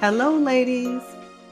Hello, 0.00 0.36
ladies. 0.38 1.02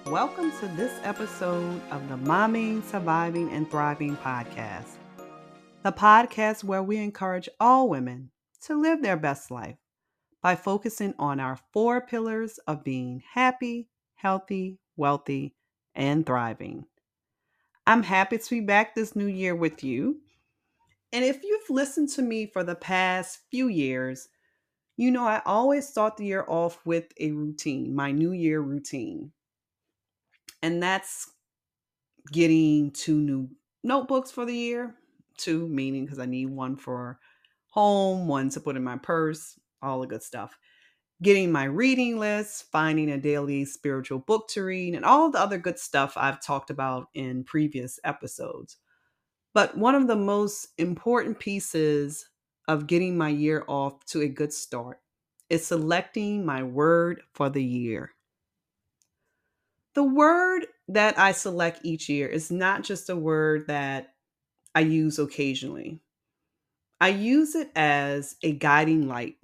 Welcome 0.06 0.53
to 0.61 0.69
this 0.77 0.93
episode 1.03 1.83
of 1.90 2.08
the 2.08 2.14
Momming, 2.14 2.81
Surviving, 2.85 3.51
and 3.51 3.69
Thriving 3.69 4.17
podcast. 4.19 4.99
The 5.83 5.90
podcast 5.90 6.63
where 6.63 6.85
we 6.85 6.99
encourage 6.99 7.49
all 7.59 7.88
women 7.88 8.31
to 8.63 8.81
live 8.81 9.03
their 9.03 9.17
best 9.17 9.51
life 9.51 9.78
by 10.42 10.54
focusing 10.54 11.13
on 11.19 11.40
our 11.40 11.59
four 11.72 12.01
pillars 12.01 12.59
of 12.69 12.85
being 12.85 13.21
happy, 13.28 13.88
healthy, 14.14 14.78
wealthy, 14.97 15.56
and 15.97 16.24
thriving. 16.24 16.84
I'm 17.84 18.05
happy 18.05 18.38
to 18.38 18.50
be 18.50 18.60
back 18.60 18.94
this 18.94 19.16
new 19.16 19.27
year 19.27 19.56
with 19.56 19.83
you. 19.83 20.20
And 21.12 21.24
if 21.24 21.42
you've 21.42 21.69
listened 21.69 22.10
to 22.10 22.22
me 22.22 22.47
for 22.47 22.62
the 22.62 22.77
past 22.77 23.41
few 23.50 23.66
years, 23.66 24.28
you 24.96 25.10
know, 25.10 25.24
I 25.27 25.42
always 25.45 25.88
start 25.88 26.16
the 26.16 26.27
year 26.27 26.45
off 26.48 26.84
with 26.86 27.12
a 27.20 27.32
routine, 27.32 27.95
my 27.95 28.12
new 28.12 28.32
year 28.32 28.60
routine. 28.60 29.32
And 30.62 30.82
that's 30.82 31.30
getting 32.32 32.91
two 32.92 33.19
new 33.20 33.48
notebooks 33.82 34.30
for 34.30 34.45
the 34.45 34.55
year. 34.55 34.96
Two, 35.36 35.69
meaning 35.69 36.05
because 36.05 36.19
I 36.19 36.27
need 36.27 36.46
one 36.46 36.77
for 36.77 37.20
home, 37.69 38.27
one 38.27 38.48
to 38.50 38.60
put 38.60 38.77
in 38.77 38.84
my 38.84 38.96
purse, 38.96 39.59
all 39.82 40.00
the 40.00 40.06
good 40.06 40.22
stuff. 40.22 40.59
Getting 41.22 41.52
my 41.52 41.64
reading 41.64 42.19
list, 42.19 42.70
finding 42.70 43.10
a 43.10 43.19
daily 43.19 43.64
spiritual 43.64 44.19
book 44.19 44.48
to 44.50 44.62
read, 44.64 44.94
and 44.94 45.05
all 45.05 45.30
the 45.30 45.41
other 45.41 45.58
good 45.58 45.78
stuff 45.78 46.14
I've 46.16 46.42
talked 46.42 46.70
about 46.70 47.08
in 47.14 47.44
previous 47.44 48.00
episodes. 48.05 48.78
But 49.55 49.77
one 49.77 49.94
of 49.94 50.06
the 50.06 50.16
most 50.16 50.69
important 50.78 51.39
pieces 51.39 52.28
of 52.69 52.86
getting 52.86 53.17
my 53.17 53.28
year 53.28 53.64
off 53.69 54.05
to 54.06 54.20
a 54.22 54.28
good 54.28 54.53
start 54.53 55.00
is 55.48 55.67
selecting 55.67 56.45
my 56.45 56.62
word 56.62 57.23
for 57.33 57.48
the 57.48 57.62
year. 57.62 58.12
The 59.95 60.05
word 60.05 60.67
that 60.89 61.19
I 61.19 61.33
select 61.33 61.81
each 61.83 62.08
year 62.08 62.28
is 62.28 62.50
not 62.50 62.83
just 62.83 63.08
a 63.08 63.17
word 63.17 63.67
that 63.69 64.14
I 64.75 64.81
use 64.81 65.19
occasionally. 65.19 66.00
I 67.00 67.08
use 67.08 67.55
it 67.55 67.70
as 67.75 68.36
a 68.42 68.53
guiding 68.53 69.08
light 69.08 69.36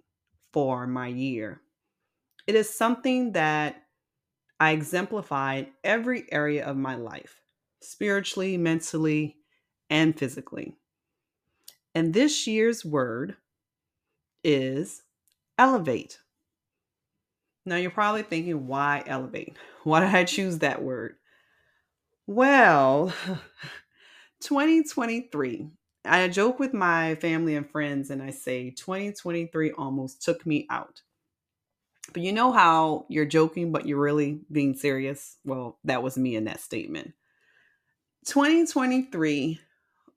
for 0.53 0.87
my 0.87 1.07
year. 1.07 1.61
It 2.47 2.55
is 2.55 2.69
something 2.69 3.33
that 3.33 3.85
I 4.59 4.73
exemplify 4.73 5.55
in 5.57 5.67
every 5.85 6.31
area 6.31 6.65
of 6.67 6.77
my 6.77 6.97
life 6.97 7.41
spiritually, 7.81 8.57
mentally, 8.57 9.37
and 9.91 10.17
physically. 10.19 10.77
And 11.95 12.15
this 12.15 12.47
year's 12.47 12.85
word 12.85 13.37
is 14.43 15.03
elevate. 15.59 16.19
Now 17.65 17.77
you're 17.77 17.91
probably 17.91 18.23
thinking, 18.23 18.67
why 18.67 19.03
elevate? 19.07 19.57
Why 19.85 19.99
did 20.01 20.15
I 20.15 20.23
choose 20.23 20.59
that 20.59 20.81
word? 20.81 21.17
Well, 22.29 23.13
2023. 24.41 25.67
I 26.05 26.29
joke 26.29 26.61
with 26.61 26.73
my 26.73 27.17
family 27.17 27.57
and 27.57 27.69
friends 27.69 28.11
and 28.11 28.23
I 28.23 28.31
say 28.31 28.71
2023 28.71 29.73
almost 29.73 30.23
took 30.23 30.47
me 30.47 30.67
out. 30.71 31.03
But 32.13 32.23
you 32.23 32.33
know 32.33 32.53
how 32.53 33.07
you're 33.09 33.25
joking, 33.25 33.73
but 33.73 33.87
you're 33.87 34.01
really 34.01 34.41
being 34.51 34.75
serious? 34.75 35.37
Well, 35.45 35.79
that 35.85 36.03
was 36.03 36.19
me 36.19 36.37
in 36.37 36.45
that 36.45 36.61
statement. 36.61 37.13
2023 38.27 39.61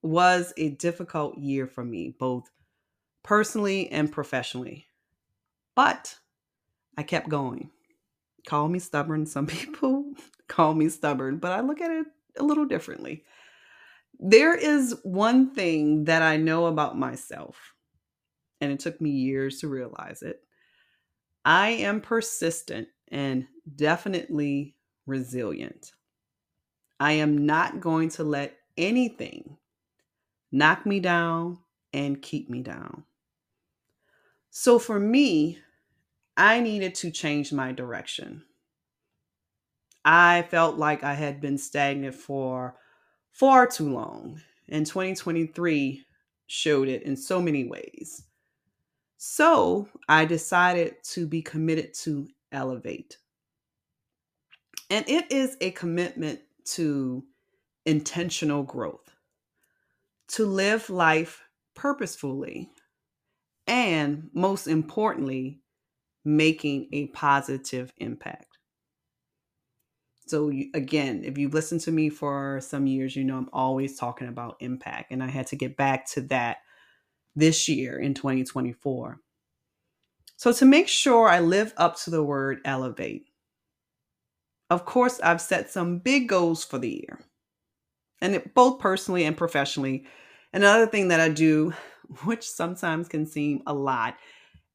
was 0.05 0.53
a 0.57 0.69
difficult 0.69 1.37
year 1.37 1.67
for 1.67 1.83
me, 1.83 2.15
both 2.19 2.49
personally 3.23 3.89
and 3.91 4.11
professionally. 4.11 4.85
But 5.75 6.15
I 6.97 7.03
kept 7.03 7.29
going. 7.29 7.71
Call 8.47 8.67
me 8.67 8.79
stubborn. 8.79 9.25
Some 9.25 9.47
people 9.47 10.13
call 10.47 10.73
me 10.73 10.89
stubborn, 10.89 11.37
but 11.37 11.51
I 11.51 11.61
look 11.61 11.81
at 11.81 11.91
it 11.91 12.05
a 12.37 12.43
little 12.43 12.65
differently. 12.65 13.23
There 14.19 14.55
is 14.55 14.95
one 15.03 15.53
thing 15.53 16.05
that 16.05 16.21
I 16.21 16.37
know 16.37 16.67
about 16.67 16.97
myself, 16.97 17.73
and 18.61 18.71
it 18.71 18.79
took 18.79 19.01
me 19.01 19.09
years 19.09 19.59
to 19.59 19.67
realize 19.67 20.21
it. 20.21 20.41
I 21.43 21.69
am 21.69 21.99
persistent 21.99 22.87
and 23.09 23.45
definitely 23.75 24.75
resilient. 25.05 25.91
I 26.99 27.13
am 27.13 27.45
not 27.45 27.81
going 27.81 28.09
to 28.09 28.23
let 28.23 28.57
anything 28.77 29.57
knock 30.55 30.85
me 30.85 31.01
down, 31.01 31.57
and 31.91 32.21
keep 32.21 32.49
me 32.49 32.61
down. 32.61 33.03
So 34.51 34.79
for 34.79 34.97
me, 34.97 35.59
I 36.37 36.61
needed 36.61 36.95
to 36.95 37.11
change 37.11 37.51
my 37.51 37.73
direction. 37.73 38.43
I 40.05 40.43
felt 40.43 40.77
like 40.77 41.03
I 41.03 41.13
had 41.13 41.41
been 41.41 41.57
stagnant 41.57 42.15
for 42.15 42.75
far 43.31 43.67
too 43.67 43.91
long, 43.91 44.39
and 44.69 44.85
2023 44.85 46.05
showed 46.47 46.87
it 46.87 47.03
in 47.03 47.17
so 47.17 47.41
many 47.41 47.65
ways. 47.65 48.23
So 49.17 49.89
I 50.07 50.23
decided 50.23 50.95
to 51.11 51.27
be 51.27 51.41
committed 51.41 51.93
to 52.03 52.29
elevate. 52.53 53.17
And 54.89 55.03
it 55.09 55.29
is 55.33 55.57
a 55.59 55.71
commitment 55.71 56.39
to 56.75 57.25
intentional 57.85 58.63
growth 58.63 59.14
to 60.29 60.45
live 60.45 60.89
life 60.89 61.41
purposefully, 61.75 62.69
and 63.67 64.29
most 64.33 64.67
importantly, 64.67 65.61
making 66.23 66.87
a 66.91 67.07
positive 67.07 67.93
impact. 67.97 68.57
So, 70.27 70.51
again, 70.73 71.23
if 71.23 71.37
you've 71.37 71.53
listened 71.53 71.81
to 71.81 71.91
me 71.91 72.09
for 72.09 72.59
some 72.61 72.87
years, 72.87 73.15
you 73.15 73.23
know 73.23 73.37
I'm 73.37 73.49
always 73.53 73.97
talking 73.97 74.27
about 74.27 74.57
impact. 74.59 75.11
And 75.11 75.21
I 75.21 75.27
had 75.27 75.45
to 75.47 75.55
get 75.55 75.77
back 75.77 76.09
to 76.11 76.21
that 76.21 76.57
this 77.35 77.69
year 77.69 77.99
in 77.99 78.15
2024. 78.15 79.19
So, 80.35 80.51
to 80.51 80.65
make 80.65 80.87
sure 80.87 81.29
I 81.29 81.41
live 81.41 81.73
up 81.77 81.99
to 82.01 82.09
the 82.09 82.23
word 82.23 82.59
elevate, 82.65 83.27
of 84.71 84.83
course, 84.85 85.19
I've 85.19 85.41
set 85.41 85.69
some 85.69 85.99
big 85.99 86.27
goals 86.27 86.63
for 86.63 86.79
the 86.79 86.89
year 86.89 87.19
and 88.21 88.35
it, 88.35 88.53
both 88.53 88.79
personally 88.79 89.25
and 89.25 89.37
professionally. 89.37 90.05
Another 90.53 90.87
thing 90.87 91.09
that 91.09 91.19
I 91.19 91.29
do, 91.29 91.73
which 92.23 92.49
sometimes 92.49 93.07
can 93.07 93.25
seem 93.25 93.61
a 93.67 93.73
lot, 93.73 94.17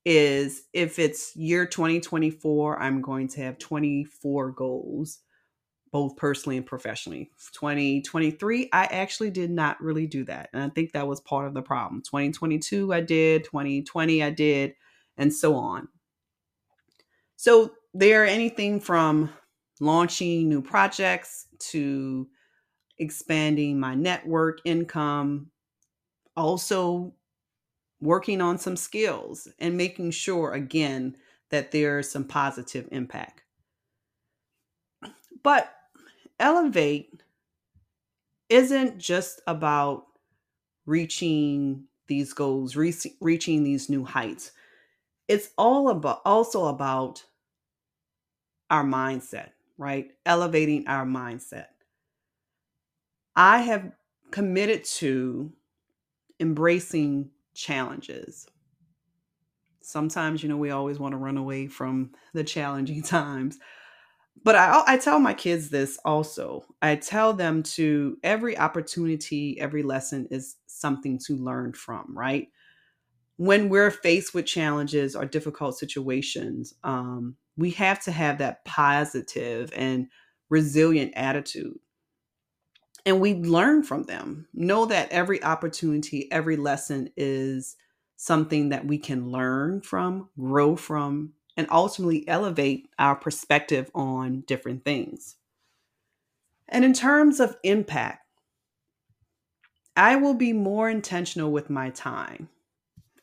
is 0.04 0.62
if 0.72 0.98
it's 0.98 1.36
year 1.36 1.66
2024, 1.66 2.80
I'm 2.80 3.02
going 3.02 3.28
to 3.28 3.42
have 3.42 3.58
24 3.58 4.52
goals, 4.52 5.18
both 5.92 6.16
personally 6.16 6.56
and 6.56 6.66
professionally. 6.66 7.30
2023, 7.52 8.70
I 8.72 8.84
actually 8.86 9.30
did 9.30 9.50
not 9.50 9.80
really 9.80 10.06
do 10.06 10.24
that. 10.24 10.48
And 10.52 10.62
I 10.62 10.68
think 10.70 10.92
that 10.92 11.06
was 11.06 11.20
part 11.20 11.46
of 11.46 11.54
the 11.54 11.62
problem. 11.62 12.02
2022, 12.02 12.92
I 12.92 13.00
did. 13.00 13.44
2020, 13.44 14.22
I 14.22 14.30
did. 14.30 14.74
And 15.18 15.32
so 15.32 15.54
on. 15.54 15.88
So 17.36 17.72
there 17.92 18.22
are 18.22 18.26
anything 18.26 18.80
from 18.80 19.30
launching 19.80 20.48
new 20.48 20.62
projects 20.62 21.46
to 21.70 22.28
expanding 23.00 23.80
my 23.80 23.96
network 23.96 24.60
income, 24.64 25.50
also 26.36 27.14
working 28.00 28.40
on 28.40 28.58
some 28.58 28.76
skills 28.76 29.48
and 29.58 29.76
making 29.76 30.12
sure, 30.12 30.52
again, 30.52 31.16
that 31.50 31.72
there's 31.72 32.10
some 32.10 32.24
positive 32.24 32.88
impact. 32.92 33.42
But 35.42 35.74
Elevate 36.38 37.22
isn't 38.48 38.98
just 38.98 39.40
about 39.46 40.04
reaching 40.86 41.84
these 42.08 42.32
goals, 42.32 42.76
re- 42.76 42.94
reaching 43.20 43.64
these 43.64 43.88
new 43.88 44.04
heights. 44.04 44.52
It's 45.28 45.50
all 45.56 45.90
about 45.90 46.22
also 46.24 46.66
about 46.66 47.24
our 48.70 48.84
mindset, 48.84 49.50
right? 49.78 50.10
Elevating 50.26 50.86
our 50.88 51.06
mindset. 51.06 51.66
I 53.36 53.58
have 53.58 53.92
committed 54.30 54.84
to 54.84 55.52
embracing 56.38 57.30
challenges. 57.54 58.46
Sometimes, 59.82 60.42
you 60.42 60.48
know, 60.48 60.56
we 60.56 60.70
always 60.70 60.98
want 60.98 61.12
to 61.12 61.18
run 61.18 61.36
away 61.36 61.66
from 61.66 62.12
the 62.32 62.44
challenging 62.44 63.02
times. 63.04 63.58
But 64.42 64.54
I, 64.54 64.82
I 64.86 64.96
tell 64.96 65.18
my 65.18 65.34
kids 65.34 65.68
this 65.68 65.98
also. 66.04 66.64
I 66.80 66.96
tell 66.96 67.32
them 67.34 67.62
to 67.74 68.16
every 68.22 68.56
opportunity, 68.56 69.60
every 69.60 69.82
lesson 69.82 70.26
is 70.30 70.56
something 70.66 71.18
to 71.26 71.36
learn 71.36 71.74
from, 71.74 72.06
right? 72.16 72.48
When 73.36 73.68
we're 73.68 73.90
faced 73.90 74.32
with 74.32 74.46
challenges 74.46 75.14
or 75.14 75.24
difficult 75.26 75.76
situations, 75.76 76.74
um, 76.84 77.36
we 77.56 77.70
have 77.72 78.02
to 78.04 78.12
have 78.12 78.38
that 78.38 78.64
positive 78.64 79.72
and 79.74 80.08
resilient 80.48 81.12
attitude 81.16 81.78
and 83.06 83.20
we 83.20 83.34
learn 83.34 83.82
from 83.82 84.04
them. 84.04 84.46
Know 84.52 84.86
that 84.86 85.10
every 85.10 85.42
opportunity, 85.42 86.30
every 86.30 86.56
lesson 86.56 87.10
is 87.16 87.76
something 88.16 88.68
that 88.68 88.86
we 88.86 88.98
can 88.98 89.30
learn 89.30 89.80
from, 89.80 90.28
grow 90.38 90.76
from, 90.76 91.32
and 91.56 91.66
ultimately 91.70 92.26
elevate 92.28 92.88
our 92.98 93.16
perspective 93.16 93.90
on 93.94 94.42
different 94.46 94.84
things. 94.84 95.36
And 96.68 96.84
in 96.84 96.92
terms 96.92 97.40
of 97.40 97.56
impact, 97.64 98.26
I 99.96 100.16
will 100.16 100.34
be 100.34 100.52
more 100.52 100.88
intentional 100.88 101.50
with 101.50 101.68
my 101.68 101.90
time 101.90 102.48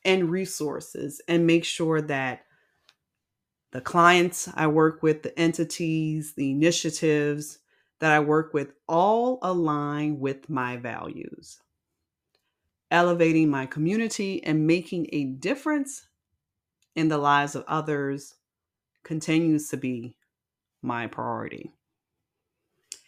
and 0.03 0.29
resources 0.29 1.21
and 1.27 1.47
make 1.47 1.63
sure 1.63 2.01
that 2.01 2.44
the 3.71 3.81
clients 3.81 4.50
I 4.53 4.68
work 4.68 5.03
with, 5.03 5.24
the 5.24 5.38
entities, 5.39 6.33
the 6.35 6.51
initiatives 6.51 7.59
that 8.00 8.12
I 8.12 8.20
work 8.20 8.54
with 8.54 8.74
all 8.88 9.40
align 9.42 10.20
with 10.20 10.50
my 10.50 10.78
values. 10.78 11.60
Elevating 12.92 13.50
my 13.50 13.66
community 13.66 14.44
and 14.44 14.68
making 14.68 15.08
a 15.12 15.26
difference 15.26 16.08
in 16.96 17.10
the 17.10 17.18
lives 17.18 17.56
of 17.56 17.66
others 17.68 18.36
continues 19.04 19.70
to 19.70 19.78
be 19.78 20.16
my 20.82 21.08
priority. 21.08 21.72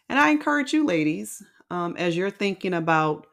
And 0.09 0.19
I 0.19 0.29
encourage 0.29 0.73
you, 0.73 0.85
ladies, 0.85 1.43
um, 1.69 1.95
as 1.97 2.17
you're 2.17 2.31
thinking 2.31 2.73
about 2.73 3.27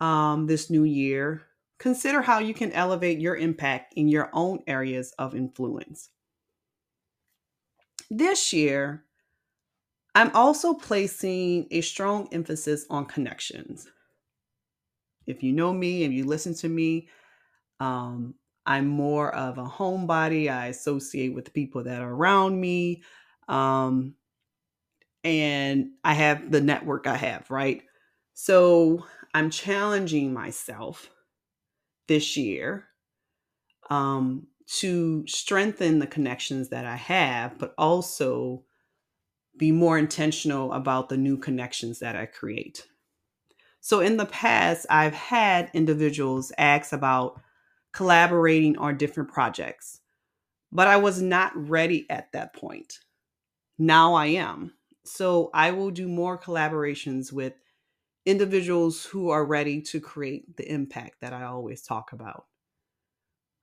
um, 0.00 0.46
this 0.46 0.70
new 0.70 0.84
year, 0.84 1.42
consider 1.78 2.22
how 2.22 2.38
you 2.38 2.54
can 2.54 2.72
elevate 2.72 3.18
your 3.18 3.36
impact 3.36 3.94
in 3.94 4.08
your 4.08 4.30
own 4.32 4.60
areas 4.66 5.12
of 5.18 5.34
influence. 5.34 6.10
This 8.10 8.52
year, 8.52 9.03
I'm 10.14 10.30
also 10.34 10.74
placing 10.74 11.66
a 11.70 11.80
strong 11.80 12.28
emphasis 12.32 12.86
on 12.88 13.06
connections. 13.06 13.88
If 15.26 15.42
you 15.42 15.52
know 15.52 15.72
me, 15.72 16.04
if 16.04 16.12
you 16.12 16.24
listen 16.24 16.54
to 16.56 16.68
me, 16.68 17.08
um, 17.80 18.34
I'm 18.66 18.86
more 18.86 19.34
of 19.34 19.58
a 19.58 19.64
homebody. 19.64 20.50
I 20.50 20.66
associate 20.66 21.34
with 21.34 21.46
the 21.46 21.50
people 21.50 21.84
that 21.84 22.00
are 22.00 22.12
around 22.12 22.60
me. 22.60 23.02
Um, 23.48 24.14
and 25.22 25.90
I 26.04 26.14
have 26.14 26.50
the 26.50 26.60
network 26.60 27.06
I 27.06 27.16
have, 27.16 27.50
right? 27.50 27.82
So 28.34 29.04
I'm 29.32 29.50
challenging 29.50 30.32
myself 30.32 31.10
this 32.08 32.36
year 32.36 32.86
um, 33.90 34.46
to 34.66 35.26
strengthen 35.26 35.98
the 35.98 36.06
connections 36.06 36.68
that 36.70 36.84
I 36.84 36.96
have, 36.96 37.58
but 37.58 37.74
also 37.78 38.64
be 39.56 39.72
more 39.72 39.98
intentional 39.98 40.72
about 40.72 41.08
the 41.08 41.16
new 41.16 41.36
connections 41.36 42.00
that 42.00 42.16
I 42.16 42.26
create. 42.26 42.86
So 43.80 44.00
in 44.00 44.16
the 44.16 44.26
past, 44.26 44.86
I've 44.88 45.14
had 45.14 45.70
individuals 45.74 46.52
ask 46.58 46.92
about 46.92 47.40
collaborating 47.92 48.78
on 48.78 48.96
different 48.96 49.30
projects, 49.30 50.00
but 50.72 50.88
I 50.88 50.96
was 50.96 51.20
not 51.20 51.52
ready 51.54 52.06
at 52.10 52.32
that 52.32 52.54
point. 52.54 53.00
Now 53.78 54.14
I 54.14 54.26
am. 54.26 54.72
So 55.04 55.50
I 55.52 55.72
will 55.72 55.90
do 55.90 56.08
more 56.08 56.38
collaborations 56.38 57.30
with 57.32 57.52
individuals 58.24 59.04
who 59.04 59.28
are 59.28 59.44
ready 59.44 59.82
to 59.82 60.00
create 60.00 60.56
the 60.56 60.70
impact 60.70 61.20
that 61.20 61.32
I 61.32 61.44
always 61.44 61.82
talk 61.82 62.12
about. 62.12 62.46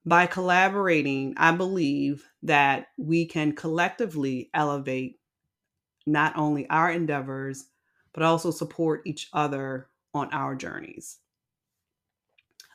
By 0.04 0.26
collaborating, 0.26 1.34
I 1.36 1.52
believe 1.52 2.28
that 2.42 2.88
we 2.96 3.26
can 3.26 3.54
collectively 3.54 4.50
elevate 4.54 5.18
not 6.06 6.36
only 6.36 6.68
our 6.68 6.90
endeavors, 6.90 7.66
but 8.12 8.22
also 8.22 8.50
support 8.50 9.02
each 9.04 9.28
other 9.32 9.88
on 10.14 10.28
our 10.32 10.54
journeys. 10.54 11.18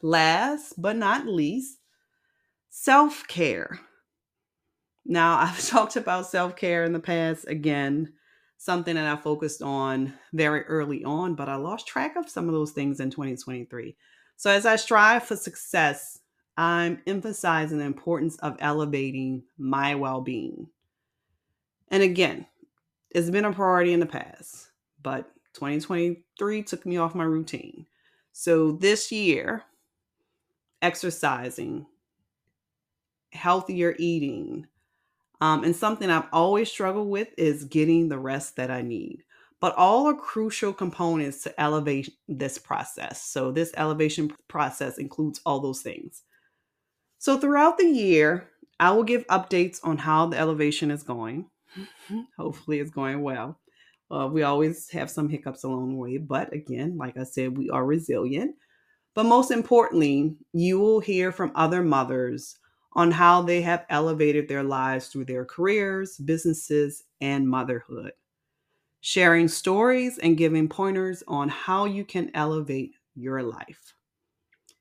Last 0.02 0.74
but 0.78 0.96
not 0.96 1.28
least, 1.28 1.80
self 2.70 3.28
care. 3.28 3.80
Now, 5.06 5.38
I've 5.42 5.66
talked 5.66 5.96
about 5.96 6.28
self 6.28 6.56
care 6.56 6.84
in 6.84 6.94
the 6.94 7.00
past 7.00 7.48
again, 7.48 8.14
something 8.58 8.96
that 8.96 9.08
I 9.08 9.20
focused 9.20 9.62
on 9.62 10.14
very 10.34 10.64
early 10.64 11.04
on, 11.04 11.36
but 11.36 11.50
I 11.50 11.56
lost 11.56 11.88
track 11.88 12.16
of 12.16 12.30
some 12.30 12.48
of 12.48 12.54
those 12.54 12.72
things 12.72 13.00
in 13.00 13.10
2023. 13.10 13.96
So, 14.36 14.52
as 14.52 14.66
I 14.66 14.76
strive 14.76 15.24
for 15.24 15.36
success, 15.36 16.20
I'm 16.58 17.02
emphasizing 17.08 17.78
the 17.78 17.86
importance 17.86 18.36
of 18.38 18.58
elevating 18.60 19.44
my 19.58 19.96
well 19.96 20.22
being. 20.22 20.68
And 21.90 22.04
again, 22.04 22.46
it's 23.12 23.30
been 23.30 23.46
a 23.46 23.54
priority 23.54 23.94
in 23.94 24.00
the 24.00 24.06
past, 24.06 24.70
but 25.02 25.32
2023 25.54 26.64
took 26.64 26.86
me 26.86 26.98
off 26.98 27.16
my 27.16 27.24
routine. 27.24 27.86
So 28.32 28.74
this 28.74 29.12
year, 29.12 29.64
exercising, 30.82 31.88
healthier 33.32 33.96
eating, 33.98 34.68
um, 35.42 35.64
and 35.64 35.76
something 35.76 36.10
I've 36.10 36.28
always 36.32 36.70
struggled 36.70 37.10
with 37.10 37.30
is 37.38 37.66
getting 37.66 38.10
the 38.10 38.20
rest 38.20 38.56
that 38.56 38.72
I 38.72 38.82
need. 38.82 39.24
But 39.60 39.76
all 39.76 40.08
are 40.08 40.14
crucial 40.14 40.72
components 40.72 41.42
to 41.44 41.60
elevate 41.60 42.14
this 42.28 42.60
process. 42.60 43.24
So, 43.24 43.52
this 43.52 43.74
elevation 43.76 44.32
process 44.48 45.00
includes 45.00 45.42
all 45.46 45.60
those 45.60 45.82
things. 45.82 46.22
So, 47.18 47.40
throughout 47.40 47.80
the 47.80 47.88
year, 47.88 48.50
I 48.80 48.92
will 48.92 49.04
give 49.04 49.26
updates 49.28 49.80
on 49.84 49.98
how 49.98 50.28
the 50.28 50.38
elevation 50.38 50.92
is 50.92 51.02
going. 51.02 51.50
Hopefully, 52.38 52.80
it's 52.80 52.92
going 52.92 53.22
well. 53.22 53.60
Uh, 54.10 54.30
we 54.32 54.44
always 54.44 54.90
have 54.90 55.10
some 55.10 55.28
hiccups 55.28 55.64
along 55.64 55.90
the 55.90 55.96
way, 55.96 56.18
but 56.18 56.54
again, 56.54 56.98
like 56.98 57.18
I 57.18 57.24
said, 57.24 57.58
we 57.58 57.70
are 57.70 57.86
resilient. 57.86 58.56
But 59.14 59.26
most 59.26 59.52
importantly, 59.52 60.36
you 60.54 60.80
will 60.80 61.00
hear 61.00 61.32
from 61.32 61.52
other 61.56 61.82
mothers 61.84 62.58
on 62.94 63.12
how 63.12 63.42
they 63.42 63.62
have 63.62 63.86
elevated 63.90 64.48
their 64.48 64.64
lives 64.64 65.08
through 65.08 65.26
their 65.26 65.44
careers, 65.44 66.18
businesses, 66.18 67.04
and 67.20 67.48
motherhood, 67.48 68.14
sharing 69.02 69.48
stories 69.48 70.18
and 70.20 70.38
giving 70.38 70.70
pointers 70.70 71.24
on 71.28 71.50
how 71.50 71.86
you 71.86 72.06
can 72.06 72.32
elevate 72.34 72.94
your 73.16 73.44
life. 73.44 73.94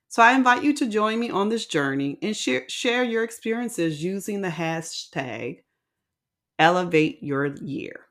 So 0.07 0.23
I 0.23 0.33
invite 0.33 0.63
you 0.63 0.73
to 0.75 0.87
join 0.87 1.19
me 1.19 1.29
on 1.29 1.49
this 1.49 1.65
journey 1.65 2.17
and 2.21 2.35
share, 2.35 2.67
share 2.69 3.03
your 3.03 3.23
experiences 3.23 4.03
using 4.03 4.41
the 4.41 4.49
hashtag 4.49 5.63
elevate 6.59 7.21
your 7.23 7.45
year. 7.45 8.01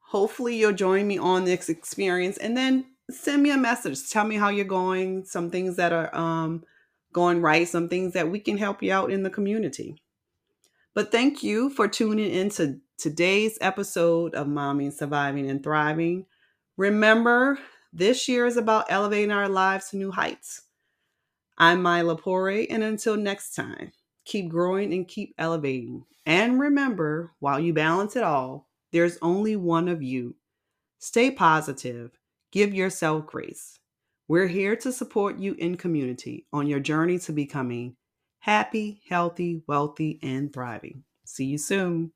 Hopefully, 0.00 0.56
you'll 0.56 0.72
join 0.72 1.06
me 1.06 1.18
on 1.18 1.44
this 1.44 1.68
experience 1.68 2.36
and 2.36 2.56
then 2.56 2.84
send 3.10 3.42
me 3.42 3.50
a 3.50 3.56
message. 3.56 4.10
Tell 4.10 4.24
me 4.24 4.36
how 4.36 4.50
you're 4.50 4.64
going, 4.64 5.24
some 5.24 5.50
things 5.50 5.76
that 5.76 5.92
are 5.92 6.14
um, 6.14 6.64
going 7.12 7.40
right, 7.40 7.66
some 7.66 7.88
things 7.88 8.12
that 8.14 8.30
we 8.30 8.38
can 8.38 8.58
help 8.58 8.82
you 8.82 8.92
out 8.92 9.10
in 9.10 9.22
the 9.22 9.30
community. 9.30 10.02
But 10.94 11.10
thank 11.10 11.42
you 11.42 11.70
for 11.70 11.88
tuning 11.88 12.30
in 12.30 12.50
to 12.50 12.78
today's 12.98 13.56
episode 13.60 14.34
of 14.34 14.46
Mommy 14.46 14.90
Surviving 14.90 15.48
and 15.48 15.62
Thriving. 15.62 16.26
Remember, 16.76 17.58
this 17.92 18.28
year 18.28 18.46
is 18.46 18.56
about 18.56 18.86
elevating 18.90 19.32
our 19.32 19.48
lives 19.48 19.90
to 19.90 19.96
new 19.96 20.10
heights. 20.10 20.62
I'm 21.56 21.82
Myla 21.82 22.16
Poree, 22.16 22.66
and 22.68 22.82
until 22.82 23.16
next 23.16 23.54
time, 23.54 23.92
keep 24.24 24.48
growing 24.48 24.92
and 24.92 25.08
keep 25.08 25.34
elevating. 25.38 26.04
And 26.26 26.60
remember, 26.60 27.32
while 27.40 27.58
you 27.58 27.72
balance 27.72 28.16
it 28.16 28.22
all, 28.22 28.68
there's 28.92 29.18
only 29.22 29.56
one 29.56 29.88
of 29.88 30.02
you. 30.02 30.36
Stay 30.98 31.30
positive, 31.30 32.12
give 32.52 32.72
yourself 32.72 33.26
grace. 33.26 33.78
We're 34.28 34.46
here 34.46 34.76
to 34.76 34.92
support 34.92 35.38
you 35.38 35.54
in 35.54 35.76
community 35.76 36.46
on 36.52 36.66
your 36.66 36.80
journey 36.80 37.18
to 37.20 37.32
becoming 37.32 37.96
happy, 38.38 39.02
healthy, 39.08 39.62
wealthy, 39.66 40.18
and 40.22 40.52
thriving. 40.52 41.04
See 41.24 41.46
you 41.46 41.58
soon. 41.58 42.12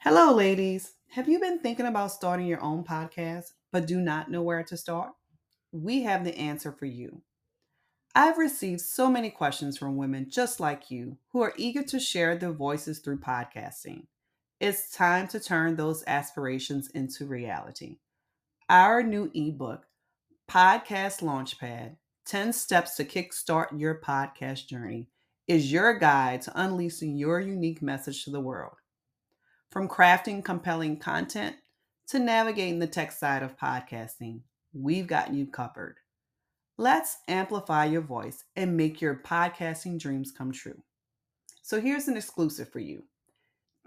Hello, 0.00 0.34
ladies. 0.34 0.94
Have 1.10 1.28
you 1.28 1.38
been 1.38 1.58
thinking 1.58 1.86
about 1.86 2.12
starting 2.12 2.46
your 2.46 2.62
own 2.62 2.84
podcast 2.84 3.52
but 3.72 3.86
do 3.86 4.00
not 4.00 4.30
know 4.30 4.42
where 4.42 4.62
to 4.62 4.76
start? 4.76 5.12
We 5.72 6.02
have 6.02 6.24
the 6.24 6.36
answer 6.38 6.72
for 6.72 6.86
you. 6.86 7.20
I've 8.14 8.38
received 8.38 8.80
so 8.80 9.10
many 9.10 9.30
questions 9.30 9.76
from 9.76 9.96
women 9.96 10.28
just 10.30 10.60
like 10.60 10.90
you 10.90 11.18
who 11.32 11.42
are 11.42 11.52
eager 11.56 11.82
to 11.84 12.00
share 12.00 12.36
their 12.36 12.52
voices 12.52 12.98
through 12.98 13.20
podcasting. 13.20 14.06
It's 14.60 14.90
time 14.90 15.28
to 15.28 15.38
turn 15.38 15.76
those 15.76 16.02
aspirations 16.06 16.88
into 16.90 17.26
reality. 17.26 17.98
Our 18.68 19.02
new 19.02 19.30
ebook, 19.34 19.86
Podcast 20.50 21.22
Launchpad 21.22 21.96
10 22.24 22.52
Steps 22.52 22.96
to 22.96 23.04
Kickstart 23.04 23.78
Your 23.78 24.00
Podcast 24.00 24.66
Journey, 24.66 25.08
is 25.46 25.70
your 25.70 25.96
guide 25.98 26.42
to 26.42 26.60
unleashing 26.60 27.16
your 27.16 27.40
unique 27.40 27.82
message 27.82 28.24
to 28.24 28.30
the 28.30 28.40
world. 28.40 28.76
From 29.70 29.88
crafting 29.88 30.44
compelling 30.44 30.98
content 30.98 31.56
to 32.08 32.18
navigating 32.18 32.78
the 32.78 32.86
tech 32.86 33.12
side 33.12 33.42
of 33.42 33.58
podcasting, 33.58 34.40
we've 34.72 35.06
got 35.06 35.32
you 35.32 35.46
covered. 35.46 35.98
Let's 36.80 37.16
amplify 37.26 37.86
your 37.86 38.02
voice 38.02 38.44
and 38.54 38.76
make 38.76 39.00
your 39.00 39.16
podcasting 39.16 39.98
dreams 39.98 40.30
come 40.30 40.52
true. 40.52 40.80
So 41.60 41.80
here's 41.80 42.06
an 42.06 42.16
exclusive 42.16 42.70
for 42.70 42.78
you. 42.78 43.02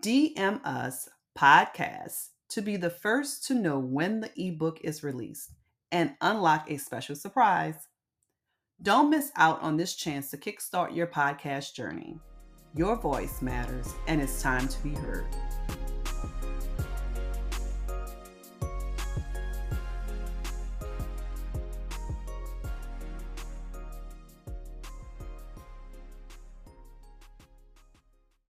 DM 0.04 0.60
us 0.66 1.08
podcasts 1.38 2.32
to 2.50 2.62
be 2.62 2.76
the 2.76 2.90
first 2.90 3.48
to 3.48 3.54
know 3.54 3.80
when 3.80 4.20
the 4.20 4.32
ebook 4.36 4.82
is 4.84 5.04
released 5.04 5.54
and 5.94 6.16
unlock 6.20 6.70
a 6.70 6.76
special 6.76 7.16
surprise. 7.16 7.88
Don't 8.82 9.10
miss 9.10 9.32
out 9.38 9.62
on 9.62 9.78
this 9.78 9.96
chance 9.96 10.30
to 10.32 10.38
kickstart 10.38 10.94
your 10.94 11.08
podcast 11.08 11.74
journey. 11.74 12.20
Your 12.76 12.98
voice 12.98 13.42
matters, 13.42 13.94
and 14.08 14.22
it's 14.22 14.42
time 14.42 14.68
to 14.68 14.84
be 14.84 14.96
heard. 14.96 15.28